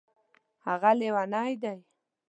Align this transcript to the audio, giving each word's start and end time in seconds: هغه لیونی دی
هغه 0.67 0.91
لیونی 0.99 1.53
دی 1.61 1.77